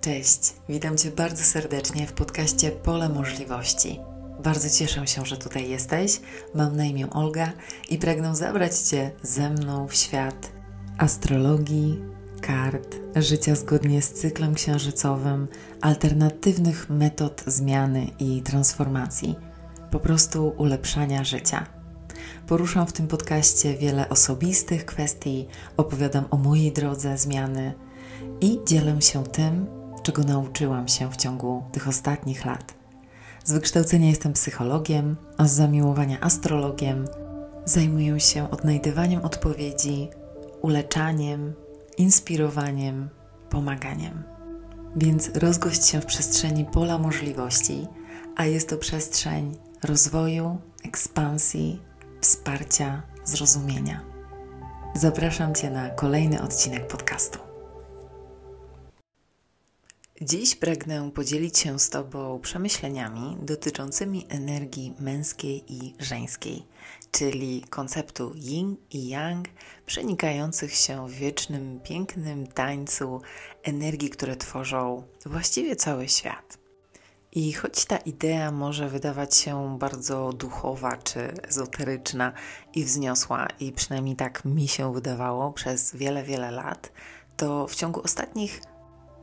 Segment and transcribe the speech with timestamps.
[0.00, 4.00] Cześć, witam Cię bardzo serdecznie w podcaście Pole Możliwości.
[4.44, 6.20] Bardzo cieszę się, że tutaj jesteś.
[6.54, 7.52] Mam na imię Olga
[7.90, 10.52] i pragnę zabrać Cię ze mną w świat
[10.98, 12.00] astrologii,
[12.40, 15.48] kart, życia zgodnie z cyklem księżycowym,
[15.80, 19.36] alternatywnych metod zmiany i transformacji,
[19.90, 21.66] po prostu ulepszania życia.
[22.46, 25.46] Poruszam w tym podcaście wiele osobistych kwestii,
[25.76, 27.74] opowiadam o mojej drodze zmiany
[28.40, 29.77] i dzielę się tym,
[30.08, 32.74] czego nauczyłam się w ciągu tych ostatnich lat.
[33.44, 37.04] Z wykształcenia jestem psychologiem, a z zamiłowania astrologiem.
[37.64, 40.08] Zajmuję się odnajdywaniem odpowiedzi,
[40.62, 41.54] uleczaniem,
[41.98, 43.08] inspirowaniem,
[43.50, 44.22] pomaganiem.
[44.96, 47.86] Więc rozgość się w przestrzeni pola możliwości,
[48.36, 51.82] a jest to przestrzeń rozwoju, ekspansji,
[52.20, 54.00] wsparcia, zrozumienia.
[54.94, 57.47] Zapraszam Cię na kolejny odcinek podcastu.
[60.22, 66.66] Dziś pragnę podzielić się z Tobą przemyśleniami dotyczącymi energii męskiej i żeńskiej,
[67.10, 69.48] czyli konceptu yin i yang
[69.86, 73.20] przenikających się w wiecznym, pięknym tańcu
[73.62, 76.58] energii, które tworzą właściwie cały świat.
[77.32, 82.32] I choć ta idea może wydawać się bardzo duchowa czy ezoteryczna
[82.74, 86.92] i wzniosła, i przynajmniej tak mi się wydawało przez wiele, wiele lat,
[87.36, 88.60] to w ciągu ostatnich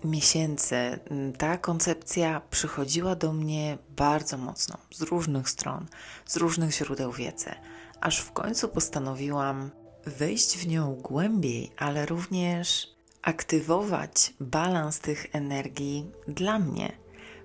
[0.06, 1.00] miesięcy
[1.38, 5.86] ta koncepcja przychodziła do mnie bardzo mocno, z różnych stron,
[6.25, 7.52] z różnych źródeł wiedzy,
[8.02, 9.72] aż w końcu postanowiłam
[10.06, 16.92] wejść w nią głębiej, ale również aktywować balans tych energii dla mnie,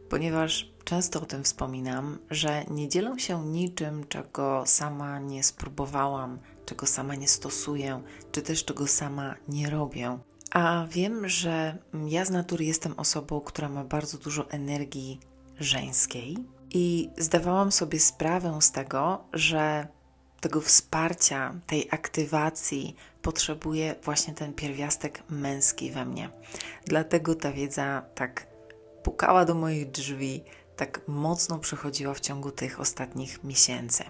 [0.09, 6.87] ponieważ często o tym wspominam, że nie dzielę się niczym, czego sama nie spróbowałam, czego
[6.87, 10.19] sama nie stosuję, czy też czego sama nie robię.
[10.51, 15.21] A wiem, że ja z natury jestem osobą, która ma bardzo dużo energii
[15.61, 16.37] żeńskiej
[16.71, 19.89] i zdawałam sobie sprawę z tego, że
[20.41, 26.31] tego wsparcia, tej aktywacji potrzebuje właśnie ten pierwiastek męski we mnie.
[26.85, 28.47] Dlatego ta wiedza tak
[29.03, 30.45] pukała do moich drzwi,
[30.77, 34.05] tak mocno przychodziła w ciągu tych ostatnich miesięcy.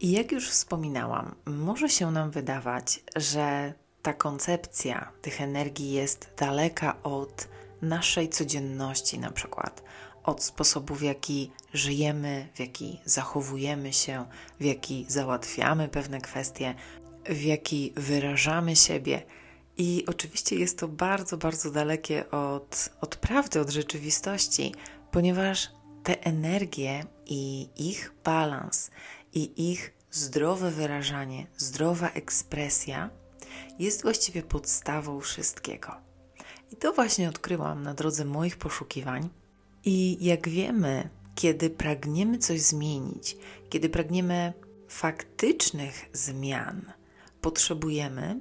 [0.00, 7.02] I jak już wspominałam, może się nam wydawać, że ta koncepcja tych energii jest daleka
[7.02, 7.48] od
[7.82, 9.82] naszej codzienności, na przykład
[10.24, 14.24] od sposobu, w jaki żyjemy, w jaki zachowujemy się,
[14.60, 16.74] w jaki załatwiamy pewne kwestie,
[17.24, 19.22] w jaki wyrażamy siebie.
[19.76, 24.74] I oczywiście jest to bardzo, bardzo dalekie od, od prawdy, od rzeczywistości,
[25.10, 25.70] ponieważ
[26.02, 28.90] te energie i ich balans,
[29.34, 33.10] i ich zdrowe wyrażanie, zdrowa ekspresja
[33.78, 35.92] jest właściwie podstawą wszystkiego.
[36.70, 39.28] I to właśnie odkryłam na drodze moich poszukiwań.
[39.84, 43.36] I jak wiemy, kiedy pragniemy coś zmienić,
[43.70, 44.52] kiedy pragniemy
[44.88, 46.92] faktycznych zmian,
[47.40, 48.40] potrzebujemy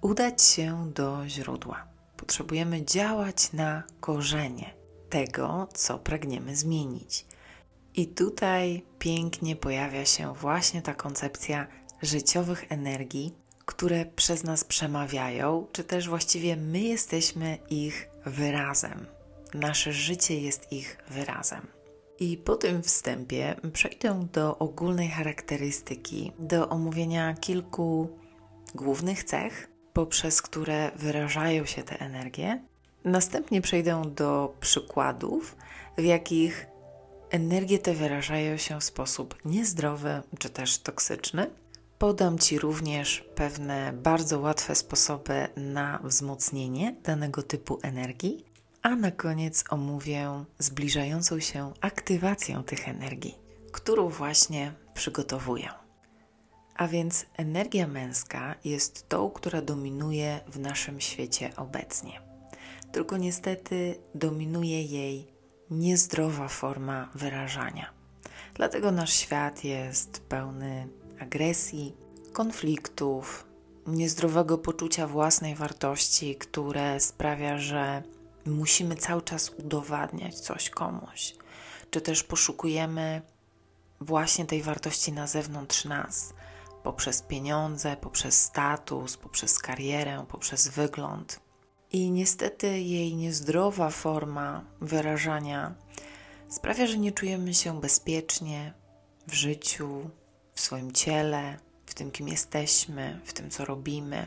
[0.00, 1.86] udać się do źródła.
[2.16, 4.74] Potrzebujemy działać na korzenie
[5.10, 7.26] tego, co pragniemy zmienić.
[7.94, 11.66] I tutaj pięknie pojawia się właśnie ta koncepcja
[12.02, 13.34] życiowych energii,
[13.70, 19.06] które przez nas przemawiają, czy też właściwie my jesteśmy ich wyrazem.
[19.54, 21.66] Nasze życie jest ich wyrazem.
[22.18, 28.08] I po tym wstępie przejdę do ogólnej charakterystyki, do omówienia kilku
[28.74, 32.62] głównych cech, poprzez które wyrażają się te energie.
[33.04, 35.56] Następnie przejdę do przykładów,
[35.98, 36.66] w jakich
[37.30, 41.50] energie te wyrażają się w sposób niezdrowy czy też toksyczny.
[42.00, 48.44] Podam Ci również pewne bardzo łatwe sposoby na wzmocnienie danego typu energii,
[48.82, 53.38] a na koniec omówię zbliżającą się aktywację tych energii,
[53.72, 55.68] którą właśnie przygotowuję.
[56.76, 62.20] A więc energia męska jest tą, która dominuje w naszym świecie obecnie.
[62.92, 65.26] Tylko niestety dominuje jej
[65.70, 67.90] niezdrowa forma wyrażania.
[68.54, 70.88] Dlatego nasz świat jest pełny
[71.20, 71.96] agresji,
[72.32, 73.46] konfliktów,
[73.86, 78.02] niezdrowego poczucia własnej wartości, które sprawia, że
[78.46, 81.34] musimy cały czas udowadniać coś komuś,
[81.90, 83.22] czy też poszukujemy
[84.00, 86.34] właśnie tej wartości na zewnątrz nas,
[86.82, 91.40] poprzez pieniądze, poprzez status, poprzez karierę, poprzez wygląd.
[91.92, 95.74] I niestety jej niezdrowa forma wyrażania
[96.48, 98.74] sprawia, że nie czujemy się bezpiecznie
[99.26, 100.10] w życiu,
[100.60, 104.26] w swoim ciele, w tym, kim jesteśmy, w tym, co robimy.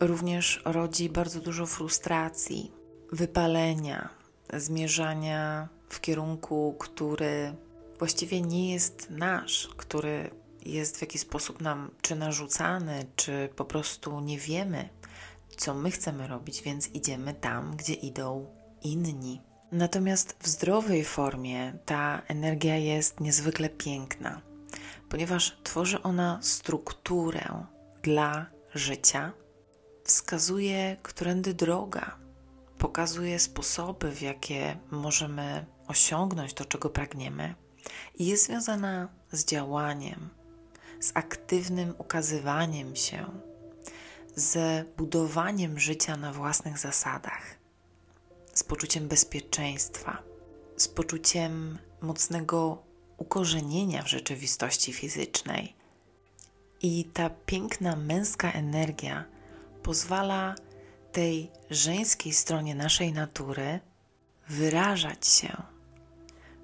[0.00, 2.72] Również rodzi bardzo dużo frustracji,
[3.12, 4.08] wypalenia,
[4.52, 7.54] zmierzania w kierunku, który
[7.98, 10.30] właściwie nie jest nasz, który
[10.66, 14.88] jest w jakiś sposób nam czy narzucany, czy po prostu nie wiemy,
[15.56, 18.46] co my chcemy robić, więc idziemy tam, gdzie idą
[18.82, 19.40] inni.
[19.72, 24.51] Natomiast w zdrowej formie ta energia jest niezwykle piękna,
[25.08, 27.64] ponieważ tworzy ona strukturę
[28.02, 29.32] dla życia,
[30.04, 32.16] wskazuje, którędy droga,
[32.78, 37.54] pokazuje sposoby, w jakie możemy osiągnąć to, czego pragniemy,
[38.18, 40.28] i jest związana z działaniem,
[41.00, 43.26] z aktywnym ukazywaniem się,
[44.36, 47.42] z budowaniem życia na własnych zasadach,
[48.54, 50.22] z poczuciem bezpieczeństwa,
[50.76, 52.82] z poczuciem mocnego
[53.22, 55.74] ukorzenienia w rzeczywistości fizycznej.
[56.80, 59.24] I ta piękna męska energia
[59.82, 60.54] pozwala
[61.12, 63.80] tej żeńskiej stronie naszej natury
[64.48, 65.62] wyrażać się,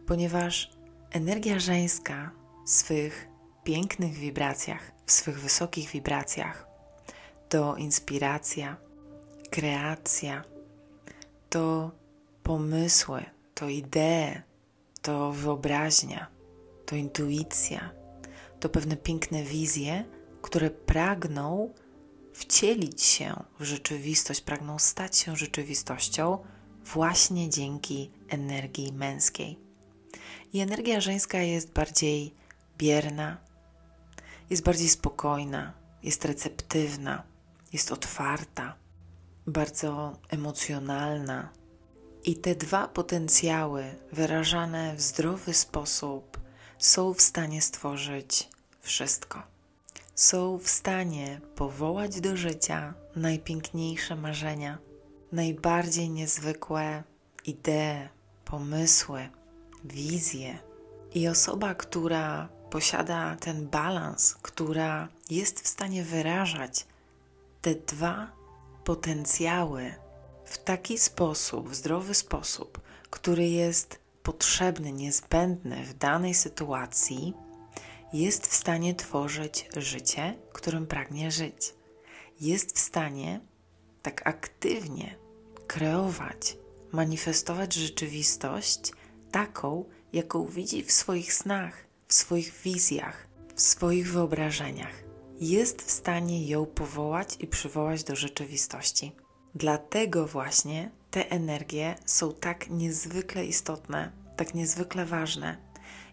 [0.07, 0.71] ponieważ
[1.11, 2.31] energia żeńska
[2.67, 3.29] w swych
[3.65, 6.69] pięknych wibracjach, w swych wysokich wibracjach
[7.49, 8.77] to inspiracja,
[9.51, 10.45] kreacja,
[11.51, 11.91] to
[12.43, 13.25] pomysły,
[13.55, 14.43] to idee,
[15.03, 16.27] to wyobraźnia,
[16.89, 17.91] to intuicja,
[18.61, 20.05] to pewne piękne wizje,
[20.43, 21.75] które pragną
[22.33, 26.39] wcielić się w rzeczywistość, pragną stać się rzeczywistością
[26.85, 29.59] właśnie dzięki energii męskiej.
[30.53, 32.35] I energia żeńska jest bardziej
[32.79, 33.37] bierna,
[34.51, 37.23] jest bardziej spokojna, jest receptywna,
[37.73, 38.77] jest otwarta,
[39.47, 41.53] bardzo emocjonalna.
[42.25, 46.48] I te dwa potencjały, wyrażane w zdrowy sposób,
[46.79, 48.49] są w stanie stworzyć
[48.81, 49.43] wszystko.
[50.15, 54.79] Są w stanie powołać do życia najpiękniejsze marzenia,
[55.33, 57.03] najbardziej niezwykłe
[57.45, 58.09] idee,
[58.45, 59.29] pomysły,
[59.85, 60.59] wizje.
[61.15, 66.87] I osoba, która posiada ten balans, która jest w stanie wyrażać
[67.63, 68.33] te dwa
[68.85, 69.95] potencjały
[70.45, 77.35] w taki sposób, w zdrowy sposób, który jest potrzebny, niezbędny w danej sytuacji,
[78.13, 81.75] jest w stanie tworzyć życie, którym pragnie żyć.
[82.41, 83.41] Jest w stanie
[84.03, 85.17] tak aktywnie
[85.67, 86.57] kreować,
[86.93, 88.93] manifestować rzeczywistość
[89.31, 95.05] taką, jaką widzi w swoich snach, w swoich wizjach, w swoich wyobrażeniach.
[95.41, 99.13] Jest w stanie ją powołać i przywołać do rzeczywistości.
[99.55, 105.57] Dlatego właśnie te energie są tak niezwykle istotne, tak niezwykle ważne.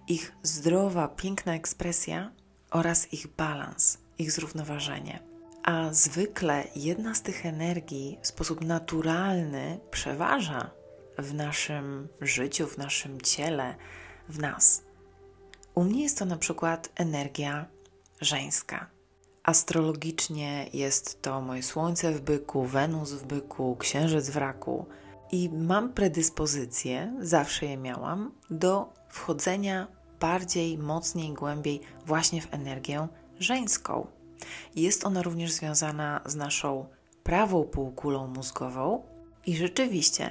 [0.08, 2.32] Ich zdrowa, piękna ekspresja
[2.72, 5.20] oraz ich balans, ich zrównoważenie.
[5.64, 10.72] A zwykle jedna z tych energii w sposób naturalny przeważa
[11.18, 13.76] w naszym życiu, w naszym ciele,
[14.30, 14.84] w nas.
[15.76, 17.66] U mnie jest to na przykład energia
[18.22, 18.95] żeńska.
[19.46, 24.86] Astrologicznie jest to moje Słońce w byku, Wenus w byku, Księżyc w raku
[25.32, 29.88] i mam predyspozycję, zawsze je miałam, do wchodzenia
[30.20, 33.08] bardziej, mocniej, głębiej właśnie w energię
[33.40, 34.08] żeńską.
[34.76, 36.86] Jest ona również związana z naszą
[37.24, 39.04] prawą półkulą mózgową
[39.46, 40.30] i rzeczywiście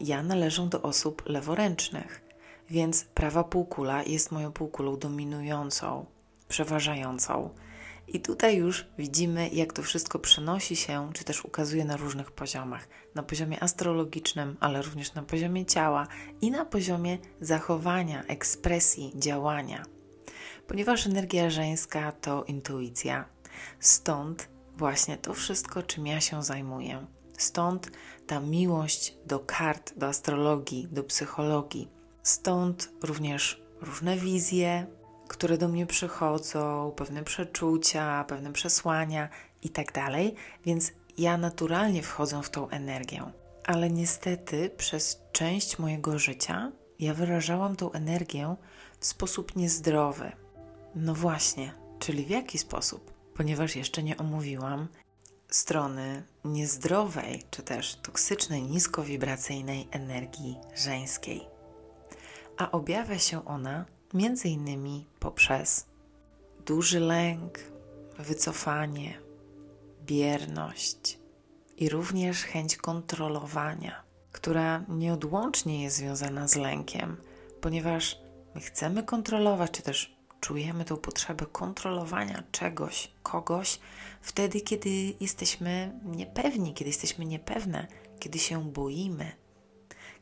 [0.00, 2.22] ja należę do osób leworęcznych,
[2.70, 6.06] więc prawa półkula jest moją półkulą dominującą,
[6.48, 7.50] przeważającą.
[8.08, 12.88] I tutaj już widzimy, jak to wszystko przenosi się, czy też ukazuje na różnych poziomach.
[13.14, 16.06] Na poziomie astrologicznym, ale również na poziomie ciała
[16.40, 19.82] i na poziomie zachowania, ekspresji, działania.
[20.66, 23.24] Ponieważ energia żeńska to intuicja,
[23.80, 27.06] stąd właśnie to wszystko, czym ja się zajmuję.
[27.38, 27.90] Stąd
[28.26, 31.88] ta miłość do kart, do astrologii, do psychologii.
[32.22, 34.86] Stąd również różne wizje,
[35.28, 39.28] które do mnie przychodzą, pewne przeczucia, pewne przesłania
[39.62, 39.92] itd.
[39.92, 40.12] Tak
[40.64, 43.32] Więc ja naturalnie wchodzę w tą energię.
[43.66, 48.56] Ale niestety przez część mojego życia ja wyrażałam tą energię
[49.00, 50.32] w sposób niezdrowy.
[50.94, 53.12] No właśnie, czyli w jaki sposób?
[53.34, 54.88] Ponieważ jeszcze nie omówiłam
[55.48, 61.46] strony niezdrowej czy też toksycznej, niskowibracyjnej energii żeńskiej.
[62.56, 63.84] A objawia się ona
[64.14, 65.86] między innymi poprzez
[66.66, 67.58] duży lęk,
[68.18, 69.18] wycofanie,
[70.06, 71.18] bierność
[71.76, 77.16] i również chęć kontrolowania, która nieodłącznie jest związana z lękiem,
[77.60, 78.18] ponieważ
[78.54, 83.80] my chcemy kontrolować, czy też czujemy tą potrzebę kontrolowania czegoś, kogoś,
[84.20, 87.86] wtedy, kiedy jesteśmy niepewni, kiedy jesteśmy niepewne,
[88.18, 89.32] kiedy się boimy,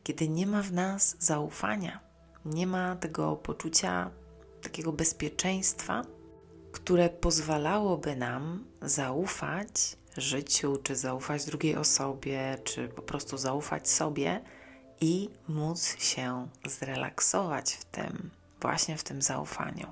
[0.03, 2.06] kiedy nie ma w nas zaufania,
[2.47, 4.11] nie ma tego poczucia
[4.63, 6.03] takiego bezpieczeństwa,
[6.73, 14.41] które pozwalałoby nam zaufać życiu, czy zaufać drugiej osobie, czy po prostu zaufać sobie
[15.01, 19.87] i móc się zrelaksować w tym, właśnie w tym zaufaniu.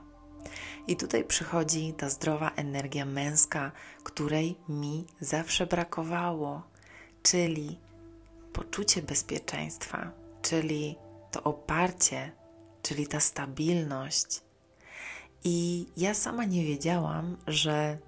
[0.86, 6.62] I tutaj przychodzi ta zdrowa energia męska, której mi zawsze brakowało,
[7.22, 7.78] czyli
[8.52, 10.10] poczucie bezpieczeństwa,
[10.42, 10.96] czyli
[11.30, 12.32] to oparcie,
[12.84, 14.40] czyli ta stabilność.
[15.44, 17.98] I ja sama nie wiedziałam, że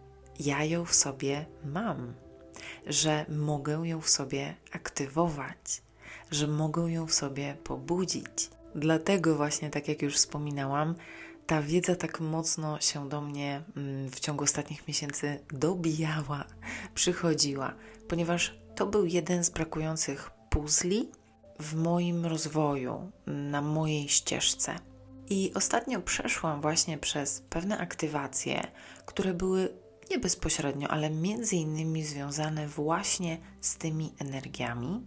[0.41, 2.15] ja ją w sobie mam,
[2.87, 5.83] że mogę ją w sobie aktywować,
[6.31, 8.51] że mogę ją w sobie pobudzić.
[8.75, 10.95] Dlatego właśnie, tak jak już wspominałam,
[11.47, 16.45] ta wiedza tak mocno się do mnie mm, w ciągu ostatnich miesięcy dobijała,
[16.95, 17.75] przychodziła,
[18.09, 21.11] ponieważ to był jeden z brakujących puzli
[21.61, 24.79] w moim rozwoju, na mojej ścieżce.
[25.29, 28.67] I ostatnio przeszłam właśnie przez pewne aktywacje,
[29.07, 29.69] które były
[30.11, 35.07] nie bezpośrednio, ale między innymi związane właśnie z tymi energiami.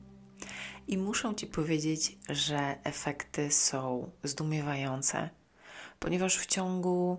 [0.88, 5.30] I muszę Ci powiedzieć, że efekty są zdumiewające,
[6.00, 7.18] ponieważ w ciągu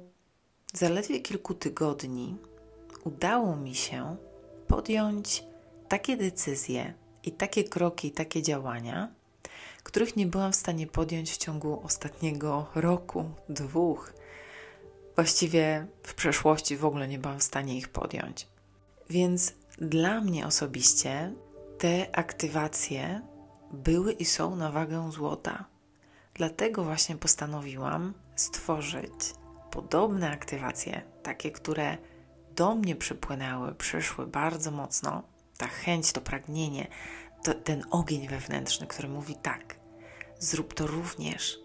[0.75, 2.37] zaledwie kilku tygodni
[3.05, 4.17] udało mi się
[4.67, 5.45] podjąć
[5.89, 6.95] takie decyzje
[7.25, 9.20] i takie kroki, takie działania,
[9.83, 14.13] których nie byłam w stanie podjąć w ciągu ostatniego roku, dwóch.
[15.15, 18.47] Właściwie w przeszłości w ogóle nie byłam w stanie ich podjąć.
[19.11, 21.33] Więc dla mnie osobiście
[21.79, 23.21] te aktywacje
[23.73, 25.65] były i są na wagę złota.
[26.35, 29.13] Dlatego właśnie postanowiłam stworzyć
[29.71, 31.99] podobne aktywacje, takie, które
[32.57, 35.23] do mnie przypłynęły, przyszły bardzo mocno.
[35.59, 36.87] Ta chęć, to pragnienie,
[37.43, 39.81] to, ten ogień wewnętrzny, który mówi tak,
[40.39, 41.59] zrób to również.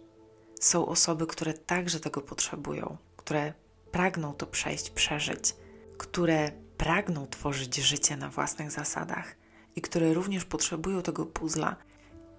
[0.60, 3.54] Są osoby, które także tego potrzebują, które
[3.92, 5.56] pragną to przejść, przeżyć,
[5.98, 9.36] które pragną tworzyć życie na własnych zasadach
[9.76, 11.76] i które również potrzebują tego puzla.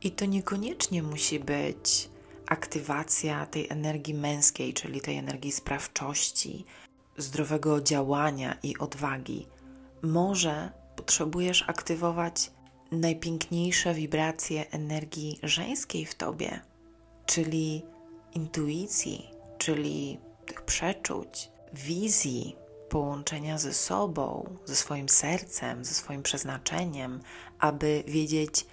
[0.01, 2.11] I to niekoniecznie musi być
[2.47, 6.65] aktywacja tej energii męskiej, czyli tej energii sprawczości,
[7.17, 9.47] zdrowego działania i odwagi.
[10.03, 12.51] Może potrzebujesz aktywować
[12.93, 16.61] najpiękniejsze wibracje energii żeńskiej w tobie,
[17.27, 17.83] czyli
[18.35, 22.57] intuicji, czyli tych przeczuć, wizji,
[22.89, 27.21] połączenia ze sobą, ze swoim sercem, ze swoim przeznaczeniem,
[27.59, 28.67] aby wiedzieć,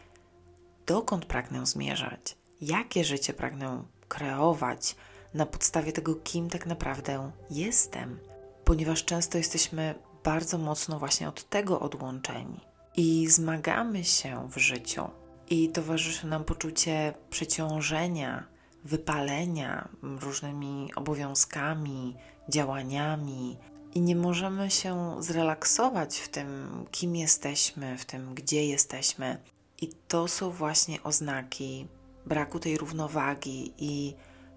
[0.85, 4.95] dokąd pragnę zmierzać, jakie życie pragnę kreować
[5.33, 8.19] na podstawie tego, kim tak naprawdę jestem,
[8.63, 15.09] ponieważ często jesteśmy bardzo mocno właśnie od tego odłączeni i zmagamy się w życiu,
[15.49, 18.47] i towarzyszy nam poczucie przeciążenia,
[18.83, 22.15] wypalenia różnymi obowiązkami,
[22.49, 23.57] działaniami,
[23.95, 29.37] i nie możemy się zrelaksować w tym, kim jesteśmy, w tym, gdzie jesteśmy.
[29.81, 31.87] I to są właśnie oznaki
[32.25, 34.13] braku tej równowagi i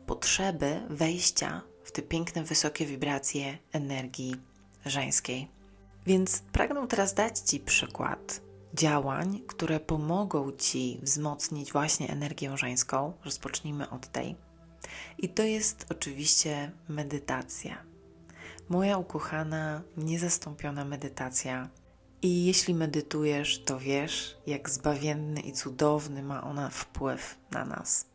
[0.06, 4.36] potrzeby wejścia w te piękne, wysokie wibracje energii
[4.86, 5.55] żeńskiej.
[6.06, 8.40] Więc pragnę teraz dać Ci przykład
[8.74, 13.12] działań, które pomogą Ci wzmocnić właśnie energię żeńską.
[13.24, 14.36] Rozpocznijmy od tej.
[15.18, 17.82] I to jest oczywiście medytacja.
[18.68, 21.68] Moja ukochana, niezastąpiona medytacja.
[22.22, 28.06] I jeśli medytujesz, to wiesz, jak zbawienny i cudowny ma ona wpływ na nas.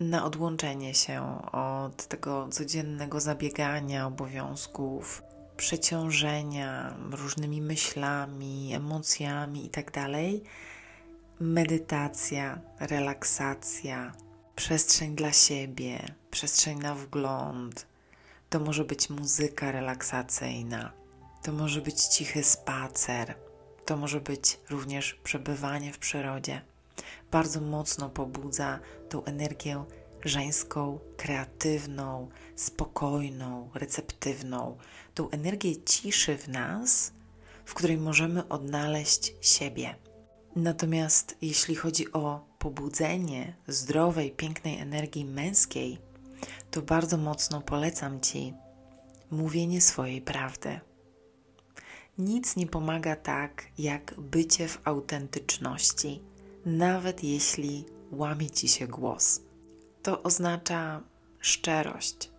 [0.00, 5.22] Na odłączenie się od tego codziennego zabiegania, obowiązków,
[5.60, 9.92] przeciążenia różnymi myślami, emocjami itd.
[9.92, 10.10] Tak
[11.40, 14.12] Medytacja, relaksacja,
[14.56, 17.86] przestrzeń dla siebie, przestrzeń na wgląd.
[18.50, 20.92] To może być muzyka relaksacyjna,
[21.42, 23.34] to może być cichy spacer,
[23.86, 26.62] to może być również przebywanie w przyrodzie.
[27.30, 29.84] Bardzo mocno pobudza tą energię
[30.24, 34.76] żeńską, kreatywną, spokojną, receptywną,
[35.14, 37.12] tą energię ciszy w nas,
[37.64, 39.94] w której możemy odnaleźć siebie.
[40.56, 45.98] Natomiast jeśli chodzi o pobudzenie zdrowej, pięknej energii męskiej,
[46.70, 48.54] to bardzo mocno polecam Ci
[49.30, 50.80] mówienie swojej prawdy.
[52.18, 56.22] Nic nie pomaga tak, jak bycie w autentyczności,
[56.66, 59.40] nawet jeśli łamie Ci się głos.
[60.02, 61.00] To oznacza
[61.40, 62.30] szczerość,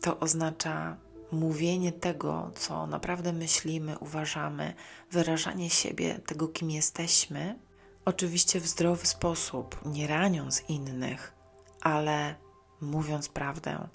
[0.00, 0.96] to oznacza
[1.32, 4.74] mówienie tego, co naprawdę myślimy, uważamy,
[5.10, 7.58] wyrażanie siebie, tego, kim jesteśmy,
[8.04, 11.32] Oczywiście w zdrowy sposób, nie raniąc innych,
[11.80, 12.34] ale
[12.80, 13.88] mówiąc prawdę,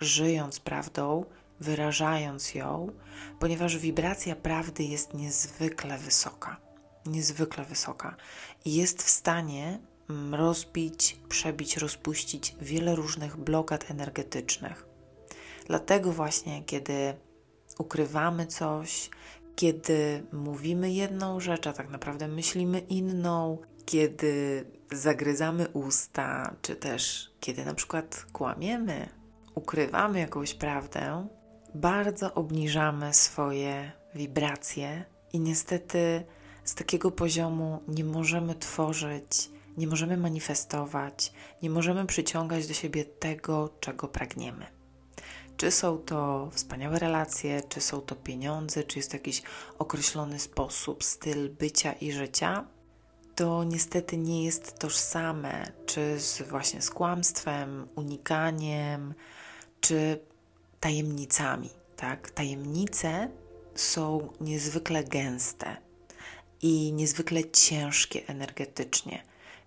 [0.00, 1.24] żyjąc prawdą,
[1.60, 2.92] wyrażając ją,
[3.40, 6.56] ponieważ wibracja prawdy jest niezwykle wysoka.
[7.06, 8.16] Niezwykle wysoka.
[8.64, 9.78] I jest w stanie
[10.32, 14.86] rozbić, przebić, rozpuścić wiele różnych blokad energetycznych.
[15.66, 17.14] Dlatego właśnie, kiedy
[17.78, 19.10] ukrywamy coś,
[19.56, 27.64] kiedy mówimy jedną rzecz, a tak naprawdę myślimy inną, kiedy zagryzamy usta, czy też kiedy
[27.64, 29.08] na przykład kłamiemy,
[29.54, 31.26] ukrywamy jakąś prawdę,
[31.74, 36.24] bardzo obniżamy swoje wibracje i niestety
[36.64, 43.70] z takiego poziomu nie możemy tworzyć, nie możemy manifestować, nie możemy przyciągać do siebie tego,
[43.80, 44.66] czego pragniemy.
[45.56, 49.42] Czy są to wspaniałe relacje, czy są to pieniądze, czy jest to jakiś
[49.78, 52.64] określony sposób, styl bycia i życia,
[53.34, 59.14] to niestety nie jest tożsame, czy z, właśnie z kłamstwem, unikaniem,
[59.80, 60.20] czy
[60.80, 61.70] tajemnicami.
[61.96, 62.30] Tak?
[62.30, 63.28] Tajemnice
[63.74, 65.76] są niezwykle gęste
[66.62, 69.22] i niezwykle ciężkie energetycznie.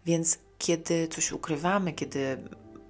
[0.08, 2.38] Więc kiedy coś ukrywamy, kiedy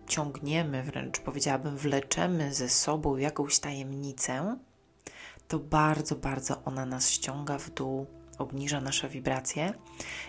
[0.08, 4.58] ciągniemy, wręcz powiedziałabym, wleczemy ze sobą jakąś tajemnicę,
[5.48, 8.06] to bardzo, bardzo ona nas ściąga w dół,
[8.38, 9.74] obniża nasze wibracje.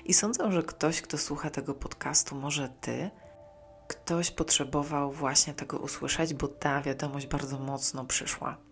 [0.05, 3.11] I sądzę, że ktoś, kto słucha tego podcastu, może ty,
[3.89, 8.68] ktoś potrzebował właśnie tego usłyszeć, bo ta wiadomość bardzo mocno przyszła.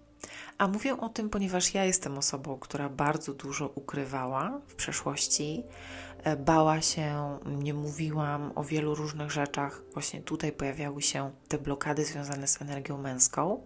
[0.58, 5.64] A mówię o tym, ponieważ ja jestem osobą, która bardzo dużo ukrywała w przeszłości,
[6.22, 9.82] e, bała się, nie mówiłam o wielu różnych rzeczach.
[9.92, 13.60] Właśnie tutaj pojawiały się te blokady związane z energią męską.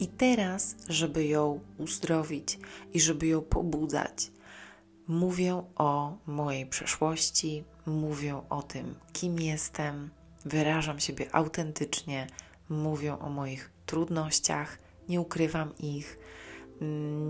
[0.00, 2.58] I teraz, żeby ją uzdrowić
[2.92, 4.30] i żeby ją pobudzać,
[5.08, 10.10] mówię o mojej przeszłości, mówię o tym, kim jestem,
[10.44, 12.26] wyrażam siebie autentycznie,
[12.68, 16.17] mówię o moich trudnościach, nie ukrywam ich,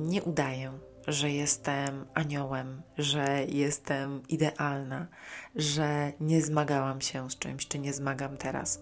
[0.04, 5.06] nie udaję, że jestem aniołem, że jestem idealna,
[5.56, 8.80] że nie zmagałam się z czymś, czy nie zmagam teraz.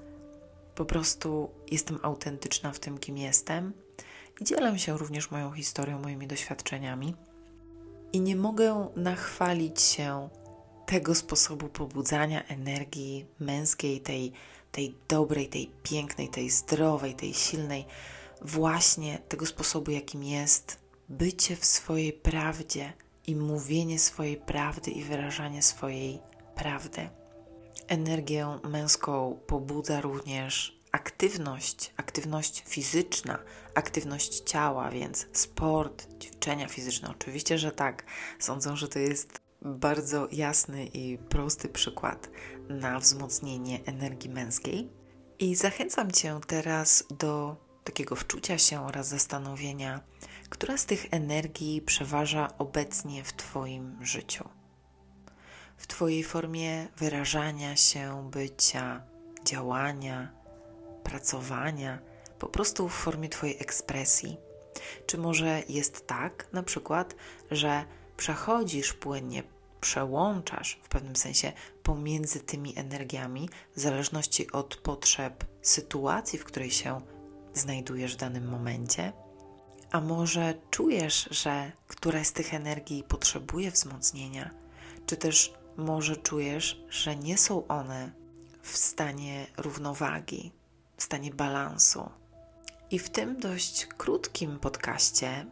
[0.74, 3.72] Po prostu jestem autentyczna w tym, kim jestem
[4.40, 7.14] i dzielę się również moją historią, moimi doświadczeniami.
[8.12, 10.28] I nie mogę nachwalić się
[10.86, 14.32] tego sposobu pobudzania energii męskiej, tej,
[14.72, 17.86] tej dobrej, tej pięknej, tej zdrowej, tej silnej,
[18.42, 22.92] właśnie tego sposobu, jakim jest bycie w swojej prawdzie
[23.26, 26.20] i mówienie swojej prawdy i wyrażanie swojej
[26.54, 27.08] prawdy.
[27.88, 33.38] Energię męską pobudza również aktywność, aktywność fizyczna,
[33.74, 37.10] aktywność ciała, więc sport, ćwiczenia fizyczne.
[37.10, 38.04] Oczywiście, że tak.
[38.38, 42.30] Sądzę, że to jest bardzo jasny i prosty przykład
[42.68, 44.90] na wzmocnienie energii męskiej.
[45.38, 50.00] I zachęcam Cię teraz do takiego wczucia się oraz zastanowienia,
[50.48, 54.48] która z tych energii przeważa obecnie w Twoim życiu.
[55.76, 59.02] W Twojej formie wyrażania się, bycia,
[59.44, 60.32] działania,
[61.04, 61.98] pracowania,
[62.38, 64.36] po prostu w formie Twojej ekspresji.
[65.06, 67.16] Czy może jest tak, na przykład,
[67.50, 67.84] że
[68.16, 69.42] przechodzisz płynnie,
[69.80, 77.00] przełączasz w pewnym sensie pomiędzy tymi energiami, w zależności od potrzeb sytuacji, w której się
[77.56, 79.12] znajdujesz w danym momencie?
[79.90, 84.50] A może czujesz, że któraś z tych energii potrzebuje wzmocnienia,
[85.06, 88.12] czy też może czujesz, że nie są one
[88.62, 90.52] w stanie równowagi,
[90.96, 92.10] w stanie balansu?
[92.90, 95.46] I w tym dość krótkim podcaście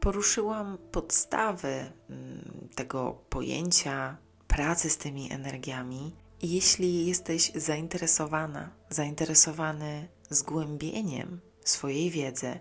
[0.00, 4.16] poruszyłam podstawy mm, tego pojęcia
[4.48, 6.12] pracy z tymi energiami.
[6.42, 12.58] I jeśli jesteś zainteresowana, zainteresowany zgłębieniem swojej wiedzy,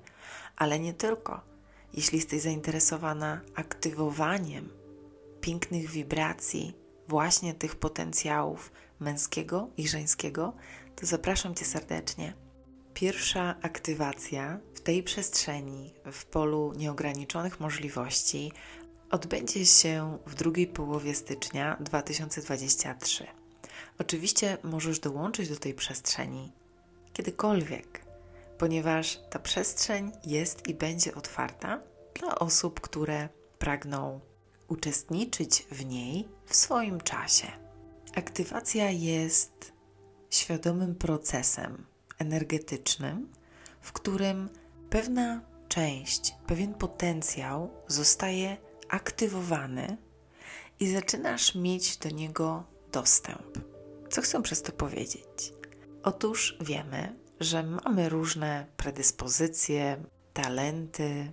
[0.56, 1.42] ale nie tylko.
[1.94, 4.70] Jeśli jesteś zainteresowana aktywowaniem
[5.42, 6.74] pięknych wibracji,
[7.08, 10.54] właśnie tych potencjałów męskiego i żeńskiego,
[10.96, 12.34] to zapraszam Cię serdecznie.
[12.94, 18.52] Pierwsza aktywacja w tej przestrzeni, w polu nieograniczonych możliwości,
[19.12, 23.28] odbędzie się w drugiej połowie stycznia 2023.
[24.00, 26.52] Oczywiście możesz dołączyć do tej przestrzeni
[27.14, 28.07] kiedykolwiek,
[28.58, 31.82] ponieważ ta przestrzeń jest i będzie otwarta
[32.20, 34.20] dla osób, które pragną
[34.68, 37.48] uczestniczyć w niej w swoim czasie.
[38.16, 39.72] Aktywacja jest
[40.30, 41.86] świadomym procesem
[42.20, 43.32] energetycznym,
[43.82, 44.50] w którym
[44.90, 48.58] pewna część, pewien potencjał zostaje
[48.90, 49.98] aktywowany
[50.80, 53.60] i zaczynasz mieć do niego dostęp.
[54.10, 55.54] Co chcę przez to powiedzieć?
[56.04, 59.98] Otóż wiemy, że mamy różne predyspozycje,
[60.34, 61.32] talenty,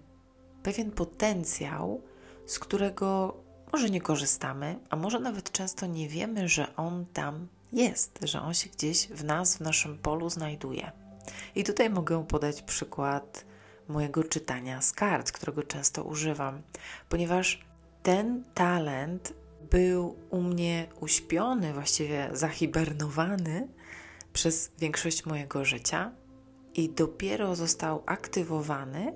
[0.62, 2.02] pewien potencjał,
[2.46, 3.36] z którego
[3.72, 8.54] może nie korzystamy, a może nawet często nie wiemy, że on tam jest, że on
[8.54, 10.92] się gdzieś w nas, w naszym polu znajduje.
[11.54, 13.44] I tutaj mogę podać przykład
[13.88, 16.62] mojego czytania z kart, którego często używam,
[17.08, 17.64] ponieważ
[18.02, 19.32] ten talent
[19.70, 23.68] był u mnie uśpiony, właściwie zahibernowany
[24.34, 26.12] przez większość mojego życia
[26.74, 29.12] i dopiero został aktywowany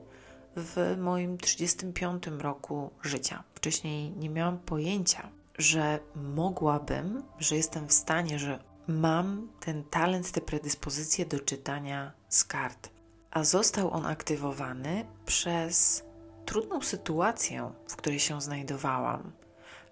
[0.57, 3.45] w moim 35 roku życia.
[3.55, 10.41] Wcześniej nie miałam pojęcia, że mogłabym, że jestem w stanie, że mam ten talent, te
[10.41, 12.91] predyspozycje do czytania z kart.
[13.31, 16.05] A został on aktywowany przez
[16.45, 19.33] trudną sytuację, w której się znajdowałam,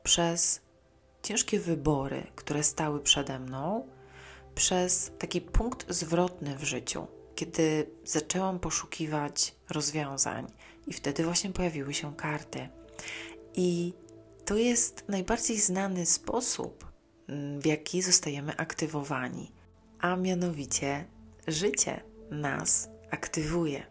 [0.02, 0.60] przez
[1.22, 3.86] ciężkie wybory, które stały przede mną,
[4.56, 10.46] przez taki punkt zwrotny w życiu, kiedy zaczęłam poszukiwać rozwiązań,
[10.86, 12.68] i wtedy właśnie pojawiły się karty.
[13.54, 13.92] I
[14.44, 16.92] to jest najbardziej znany sposób,
[17.28, 19.52] mm, w jaki zostajemy aktywowani,
[19.98, 21.04] a mianowicie
[21.46, 23.86] życie nas aktywuje.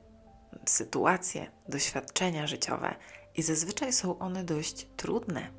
[0.66, 2.96] Sytuacje, doświadczenia życiowe
[3.36, 5.52] i zazwyczaj są one dość trudne,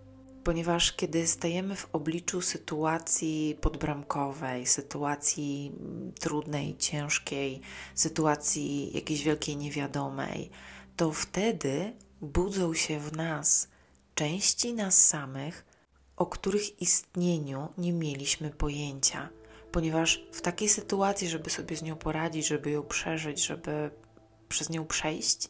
[0.46, 7.60] ponieważ kiedy stajemy w obliczu sytuacji podbramkowej, sytuacji mm, trudnej, ciężkiej,
[7.94, 10.50] sytuacji jakiejś wielkiej niewiadomej,
[10.96, 13.68] to wtedy budzą się w nas
[14.14, 15.64] części nas samych,
[16.16, 19.28] o których istnieniu nie mieliśmy pojęcia,
[19.72, 23.90] ponieważ w takiej sytuacji, żeby sobie z nią poradzić, żeby ją przeżyć, żeby
[24.48, 25.48] przez nią przejść,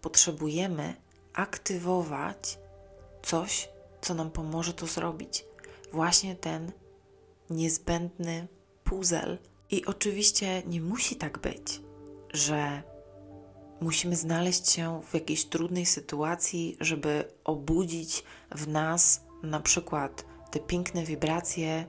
[0.00, 0.94] potrzebujemy
[1.32, 2.58] aktywować
[3.22, 3.68] coś,
[4.00, 5.44] co nam pomoże to zrobić.
[5.92, 6.72] Właśnie ten
[7.50, 8.48] niezbędny
[8.84, 9.38] puzzle.
[9.70, 11.80] I oczywiście nie musi tak być,
[12.32, 12.82] że
[13.80, 21.04] musimy znaleźć się w jakiejś trudnej sytuacji, żeby obudzić w nas na przykład te piękne
[21.04, 21.86] wibracje,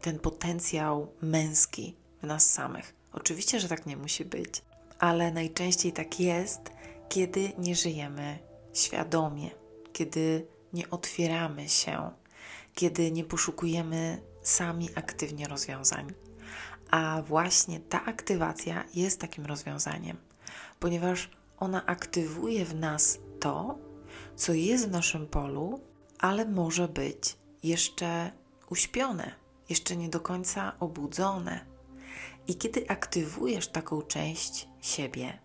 [0.00, 2.94] ten potencjał męski w nas samych.
[3.12, 4.62] Oczywiście, że tak nie musi być,
[4.98, 6.60] ale najczęściej tak jest,
[7.08, 8.38] kiedy nie żyjemy
[8.72, 9.50] świadomie,
[9.92, 12.10] kiedy nie otwieramy się,
[12.74, 16.12] kiedy nie poszukujemy sami aktywnie rozwiązań.
[16.90, 20.16] A właśnie ta aktywacja jest takim rozwiązaniem
[20.80, 23.78] ponieważ ona aktywuje w nas to,
[24.36, 25.80] co jest w naszym polu,
[26.18, 28.32] ale może być jeszcze
[28.70, 29.32] uśpione,
[29.68, 31.66] jeszcze nie do końca obudzone.
[32.48, 35.38] I kiedy aktywujesz taką część siebie,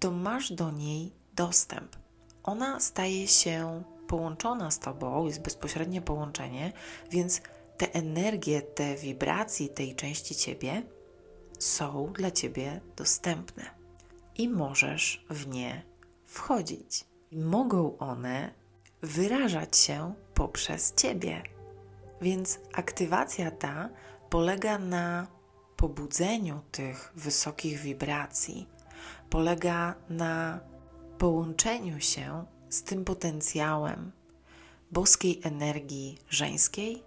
[0.00, 1.96] to masz do niej dostęp.
[2.42, 6.72] Ona staje się połączona z tobą, jest bezpośrednie połączenie,
[7.10, 7.42] więc
[7.76, 10.82] te energie, te wibracje tej części ciebie
[11.58, 13.64] są dla ciebie dostępne
[14.38, 15.82] i możesz w nie
[16.24, 17.04] wchodzić.
[17.32, 18.54] Mogą one
[19.02, 21.42] wyrażać się poprzez ciebie.
[22.20, 23.88] Więc aktywacja ta
[24.30, 25.26] polega na
[25.76, 28.68] pobudzeniu tych wysokich wibracji,
[29.30, 30.60] polega na
[31.18, 34.12] połączeniu się z tym potencjałem
[34.90, 37.02] boskiej energii żeńskiej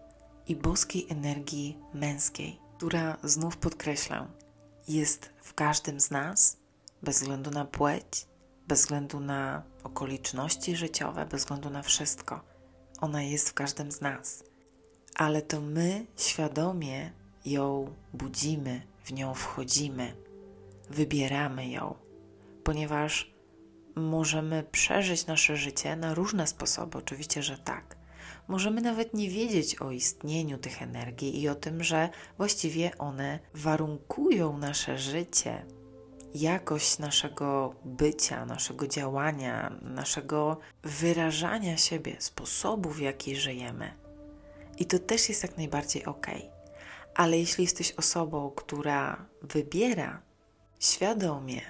[0.47, 4.27] i boskiej energii męskiej, która znów podkreślę,
[4.87, 6.57] jest w każdym z nas
[7.03, 8.25] bez względu na płeć,
[8.67, 12.41] bez względu na okoliczności życiowe, bez względu na wszystko.
[13.01, 14.43] Ona jest w każdym z nas,
[15.15, 17.11] ale to my świadomie
[17.45, 20.15] ją budzimy, w nią wchodzimy,
[20.89, 21.95] wybieramy ją,
[22.63, 23.36] ponieważ
[23.97, 27.97] możemy przeżyć nasze życie na różne sposoby, oczywiście, że tak.
[28.47, 34.57] Możemy nawet nie wiedzieć o istnieniu tych energii i o tym, że właściwie one warunkują
[34.57, 35.65] nasze życie,
[36.35, 43.91] jakość naszego bycia, naszego działania, naszego wyrażania siebie, sposobu, w jaki żyjemy.
[44.77, 46.27] I to też jest jak najbardziej ok.
[47.15, 50.21] Ale jeśli jesteś osobą, która wybiera
[50.79, 51.61] świadomie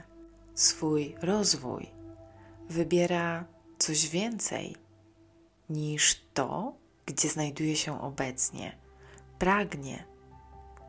[0.55, 1.96] swój rozwój,
[2.69, 3.45] wybiera
[3.77, 4.75] coś więcej
[5.69, 6.73] niż to,
[7.06, 8.77] gdzie znajduje się obecnie,
[9.39, 10.06] pragnie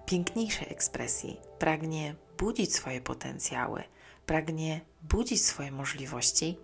[0.07, 3.83] piękniejszej ekspresji, pragnie budzić swoje potencjały,
[4.27, 6.59] pragnie budzić swoje możliwości,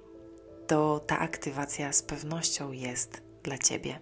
[0.66, 4.00] to ta aktywacja z pewnością jest dla Ciebie.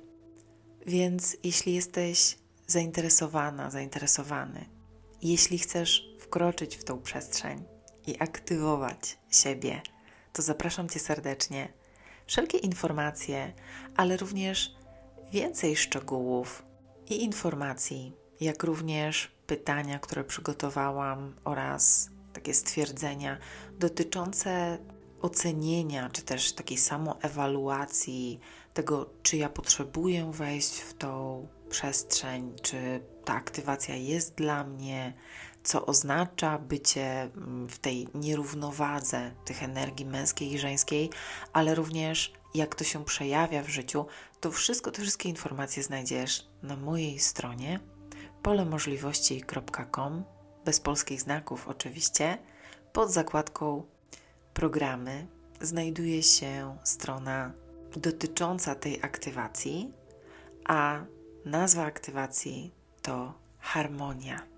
[0.87, 4.65] Więc jeśli jesteś zainteresowana, zainteresowany,
[5.23, 7.65] jeśli chcesz wkroczyć w tą przestrzeń
[8.07, 9.83] i aktywować siebie,
[10.33, 11.73] to zapraszam Cię serdecznie.
[12.27, 13.53] Wszelkie informacje,
[13.97, 14.75] ale również
[15.33, 16.63] więcej szczegółów
[17.11, 23.39] i informacji, jak również pytania, które przygotowałam oraz takie stwierdzenia
[23.79, 24.79] dotyczące
[25.23, 28.41] ocenienia, czy też takiej samoewaluacji
[28.75, 35.13] tego, czy ja potrzebuję wejść w tą przestrzeń, czy ta aktywacja jest dla mnie,
[35.65, 41.11] co oznacza bycie mm, w tej nierównowadze tych energii męskiej i żeńskiej,
[41.53, 44.07] ale również jak to się przejawia w życiu,
[44.41, 47.81] to wszystko, te wszystkie informacje znajdziesz na mojej stronie
[48.43, 50.25] polemożliwości.com
[50.65, 52.39] bez polskich znaków oczywiście.
[52.93, 53.83] Pod zakładką
[54.55, 55.27] programy
[55.61, 57.53] znajduje się strona
[57.97, 59.93] dotycząca tej aktywacji,
[60.65, 61.05] a
[61.45, 64.52] nazwa aktywacji to harmonia.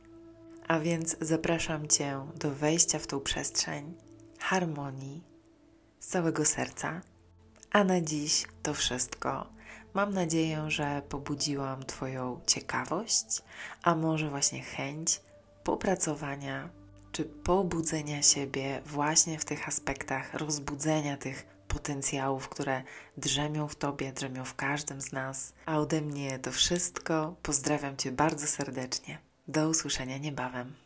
[0.68, 3.94] A więc zapraszam Cię do wejścia w tą przestrzeń
[4.38, 5.22] harmonii
[6.00, 7.00] z całego serca.
[7.70, 9.46] A na dziś to wszystko.
[9.94, 13.42] Mam nadzieję, że pobudziłam Twoją ciekawość,
[13.82, 15.20] a może właśnie chęć
[15.64, 16.68] popracowania
[17.12, 22.82] czy pobudzenia siebie właśnie w tych aspektach, rozbudzenia tych potencjałów, które
[23.16, 25.52] drzemią w Tobie, drzemią w każdym z nas.
[25.66, 27.36] A ode mnie to wszystko.
[27.42, 29.18] Pozdrawiam Cię bardzo serdecznie.
[29.48, 30.83] Do usłyszenia niebawem.